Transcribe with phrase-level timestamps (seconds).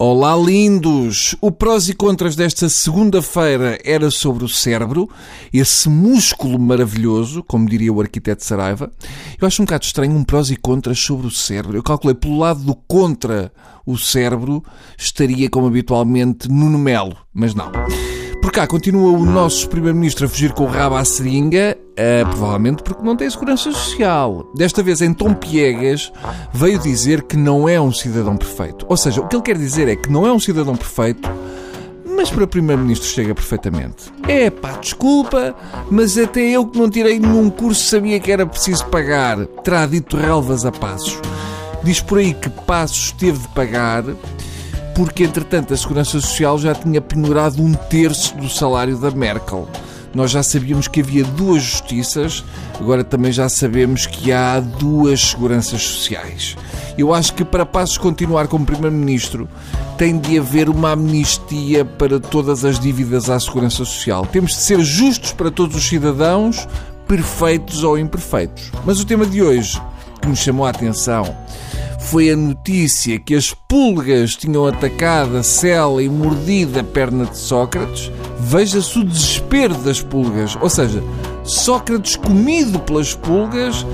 [0.00, 1.34] Olá, lindos!
[1.40, 5.10] O prós e contras desta segunda-feira era sobre o cérebro,
[5.52, 8.92] esse músculo maravilhoso, como diria o arquiteto Saraiva.
[9.40, 11.76] Eu acho um bocado estranho um prós e contras sobre o cérebro.
[11.76, 13.52] Eu calculei pelo lado do contra
[13.84, 14.62] o cérebro,
[14.96, 17.72] estaria como habitualmente Nuno Melo, mas não.
[18.48, 22.82] Por cá continua o nosso Primeiro-Ministro a fugir com o rabo à seringa, uh, provavelmente
[22.82, 24.50] porque não tem segurança social.
[24.54, 26.10] Desta vez, em tom piegas,
[26.54, 28.86] veio dizer que não é um cidadão perfeito.
[28.88, 31.30] Ou seja, o que ele quer dizer é que não é um cidadão perfeito,
[32.06, 34.10] mas para Primeiro-Ministro chega perfeitamente.
[34.26, 35.54] É pá, desculpa,
[35.90, 39.44] mas até eu que não tirei nenhum curso sabia que era preciso pagar.
[39.62, 41.20] Terá dito relvas a passos.
[41.82, 44.04] Diz por aí que Passos teve de pagar
[44.98, 49.68] porque entretanto a Segurança Social já tinha penurado um terço do salário da Merkel.
[50.12, 52.42] Nós já sabíamos que havia duas justiças,
[52.80, 56.56] agora também já sabemos que há duas seguranças sociais.
[56.98, 59.48] Eu acho que para Passos continuar como Primeiro-Ministro
[59.96, 64.26] tem de haver uma amnistia para todas as dívidas à Segurança Social.
[64.26, 66.66] Temos de ser justos para todos os cidadãos,
[67.06, 68.72] perfeitos ou imperfeitos.
[68.84, 69.80] Mas o tema de hoje
[70.20, 71.22] que me chamou a atenção
[72.10, 77.36] foi a notícia que as pulgas tinham atacado a cela e mordido a perna de
[77.36, 80.56] Sócrates, veja-se o desespero das pulgas.
[80.58, 81.02] Ou seja,
[81.44, 83.84] Sócrates comido pelas pulgas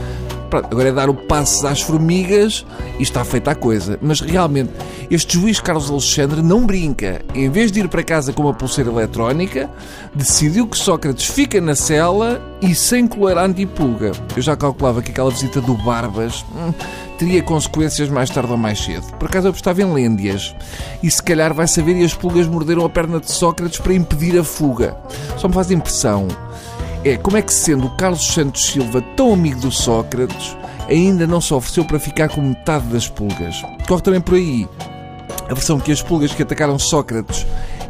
[0.55, 2.64] Pronto, agora é dar o passo às formigas
[2.97, 3.98] e está feita a coisa.
[4.00, 4.70] Mas realmente,
[5.10, 7.22] este juiz Carlos Alexandre não brinca.
[7.34, 9.69] Em vez de ir para casa com uma pulseira eletrónica,
[10.14, 14.12] decidiu que Sócrates fica na cela e sem colar antipulga.
[14.36, 16.72] Eu já calculava que aquela visita do Barbas hum,
[17.19, 19.10] teria consequências mais tarde ou mais cedo.
[19.19, 20.55] Por acaso eu estava em Lêndias.
[21.02, 24.38] E se calhar vai saber e as pulgas morderam a perna de Sócrates para impedir
[24.38, 24.97] a fuga.
[25.36, 26.28] Só me faz impressão
[27.05, 30.56] é como é que, sendo o Carlos Santos Silva tão amigo do Sócrates,
[30.88, 33.62] ainda não se ofereceu para ficar com metade das pulgas.
[33.86, 34.66] Corre também por aí
[35.48, 37.47] a versão que as pulgas que atacaram Sócrates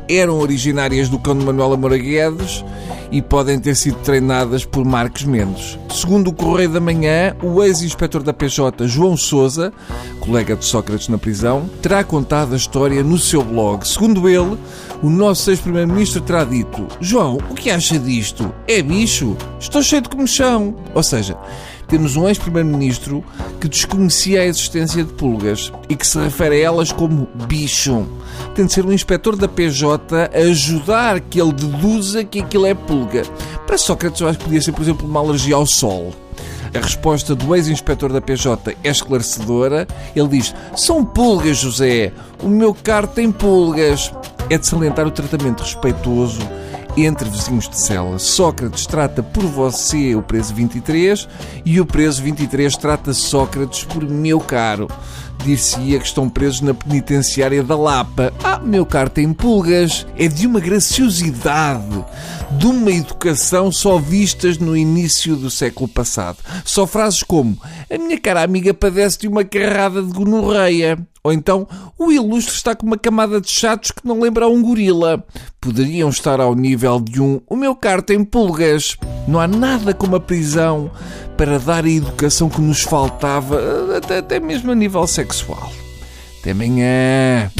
[0.08, 2.64] eram originárias do cão de Manuel Amora Guedes
[3.14, 5.78] e podem ter sido treinadas por Marcos Mendes.
[5.88, 9.72] Segundo o Correio da Manhã, o ex-inspetor da PJ, João Souza,
[10.18, 13.86] colega de Sócrates na prisão, terá contado a história no seu blog.
[13.86, 14.58] Segundo ele,
[15.00, 18.52] o nosso ex-primeiro-ministro terá dito: João, o que acha disto?
[18.66, 19.36] É bicho?
[19.60, 20.74] Estou cheio de comichão.
[20.92, 21.38] Ou seja,
[21.88, 23.24] temos um ex-primeiro-ministro
[23.60, 28.06] que desconhecia a existência de pulgas e que se refere a elas como bicho.
[28.54, 32.74] Tem de ser um inspetor da PJ a ajudar que ele deduza que aquilo é
[32.74, 33.22] pulga.
[33.66, 36.12] Para Sócrates, eu acho que podia ser, por exemplo, uma alergia ao sol.
[36.74, 39.86] A resposta do ex-inspetor da PJ é esclarecedora.
[40.16, 42.12] Ele diz: São pulgas, José.
[42.42, 44.12] O meu carro tem pulgas.
[44.50, 46.40] É de salientar o tratamento respeitoso
[46.96, 48.18] entre vizinhos de cela.
[48.18, 51.28] Sócrates trata por você o preso 23
[51.64, 54.88] e o preso 23 trata Sócrates por meu caro.
[55.44, 58.32] Dir-se-ia que estão presos na penitenciária da Lapa.
[58.42, 60.06] Ah, meu caro tem pulgas.
[60.16, 62.04] É de uma graciosidade,
[62.58, 66.38] de uma educação só vistas no início do século passado.
[66.64, 67.58] Só frases como:
[67.90, 70.98] A minha cara amiga padece de uma carrada de gonorreia.
[71.22, 71.66] Ou então,
[71.98, 75.24] o ilustre está com uma camada de chatos que não lembra um gorila.
[75.58, 78.96] Poderiam estar ao nível de um o meu caro tem pulgas.
[79.26, 80.90] Não há nada como a prisão
[81.36, 83.58] para dar a educação que nos faltava,
[83.96, 85.72] até, até mesmo a nível sexual.
[86.40, 87.50] Até amanhã.